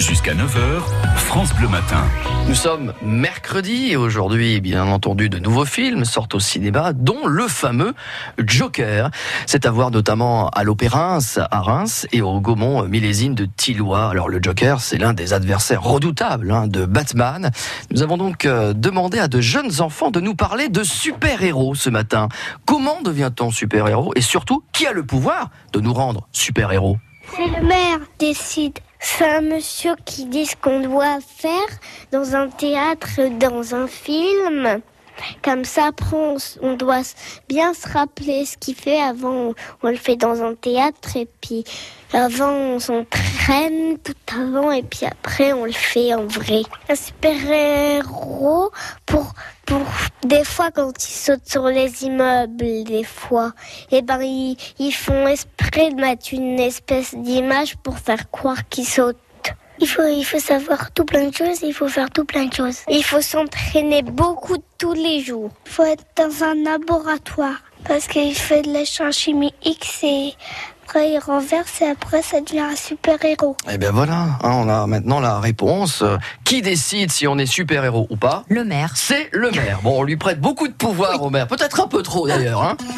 [0.00, 0.80] Jusqu'à 9h,
[1.14, 2.02] France Bleu Matin.
[2.48, 7.46] Nous sommes mercredi et aujourd'hui, bien entendu, de nouveaux films sortent au cinéma, dont le
[7.46, 7.92] fameux
[8.38, 9.10] Joker.
[9.44, 11.18] C'est à voir notamment à l'Opéra
[11.50, 14.08] à Reims et au Gaumont Millésine de Tillois.
[14.08, 17.50] Alors le Joker, c'est l'un des adversaires redoutables hein, de Batman.
[17.90, 21.90] Nous avons donc euh, demandé à de jeunes enfants de nous parler de super-héros ce
[21.90, 22.28] matin.
[22.64, 24.12] Comment devient-on super-héros?
[24.16, 26.96] Et surtout, qui a le pouvoir de nous rendre super-héros?
[27.36, 28.78] C'est le maire décide.
[29.02, 31.50] C'est un monsieur qui dit ce qu'on doit faire
[32.12, 34.82] dans un théâtre, dans un film.
[35.42, 37.02] Comme ça, après, on, on doit
[37.48, 39.00] bien se rappeler ce qu'il fait.
[39.00, 41.64] Avant, on le fait dans un théâtre et puis
[42.12, 46.62] avant, on s'entraîne tout avant et puis après, on le fait en vrai.
[46.88, 48.70] Un super-héros
[49.06, 49.32] pour,
[49.64, 49.82] pour
[50.30, 53.52] des fois quand ils sautent sur les immeubles, des fois,
[53.90, 58.86] et ben ils, ils font esprit de mettre une espèce d'image pour faire croire qu'ils
[58.86, 59.16] sautent.
[59.80, 62.54] Il faut, il faut savoir tout plein de choses, il faut faire tout plein de
[62.54, 62.80] choses.
[62.88, 65.50] Il faut s'entraîner beaucoup tous les jours.
[65.66, 70.34] Il faut être dans un laboratoire parce qu'il fait de l'échange chimie X et
[70.90, 73.56] après il renverse et après ça devient un super-héros.
[73.70, 76.02] Eh bien voilà, hein, on a maintenant la réponse.
[76.42, 78.42] Qui décide si on est super-héros ou pas?
[78.48, 78.90] Le maire.
[78.96, 79.78] C'est le maire.
[79.84, 82.64] Bon, on lui prête beaucoup de pouvoir au maire, peut-être un peu trop d'ailleurs.
[82.64, 82.76] Hein